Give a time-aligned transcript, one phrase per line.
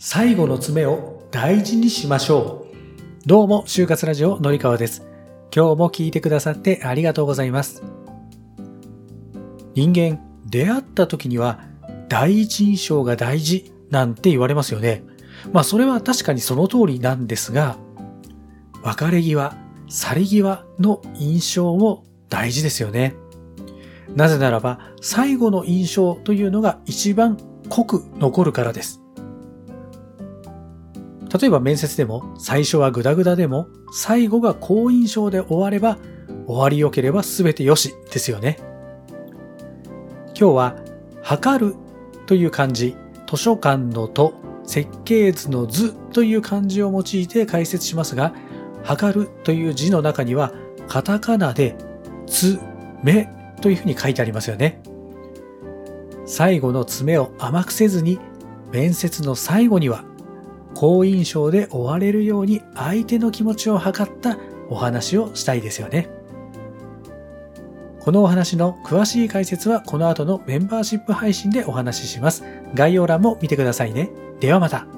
[0.00, 3.26] 最後の詰めを大事にしましょう。
[3.26, 5.02] どうも、就活ラジオのりかわです。
[5.52, 7.82] 今日も聞いてくださってありがとうございます。
[9.74, 11.64] 人間、出会った時には
[12.08, 15.02] 第一印象が大事なんて言われますよね。
[15.52, 17.76] まあそれは確かにその通りなんですが、
[18.84, 19.56] 別れ際、
[19.88, 23.16] 去り際の印象も大事ですよね。
[24.14, 27.36] なぜならば、最後の印象というのが一番
[27.68, 29.02] 濃く残るからです。
[31.32, 35.98] 例えば面接でも最初はグダグダでも最後が好印象で終われば
[36.46, 38.58] 終わり良ければ全て良しですよね。
[40.38, 40.76] 今日は
[41.22, 41.74] 測る
[42.26, 42.96] という漢字、
[43.28, 48.34] 図書館のと設計図の図という漢字を用いて解説しますが、
[48.82, 50.52] 測るという字の中には
[50.86, 51.76] カタカナで
[52.26, 52.58] つ、
[53.02, 53.28] め
[53.60, 54.80] というふうに書いてありますよね。
[56.24, 58.18] 最後の詰めを甘くせずに
[58.70, 60.04] 面接の最後には
[60.78, 66.08] 好印象で終われるように相手の気持ちを測ったお話をしたいですよね。
[67.98, 72.44] このお話の詳しい解説はこの後のメンバーシップ配信でお話しします。
[72.74, 74.08] 概要欄も見てくださいね。
[74.38, 74.97] ではまた。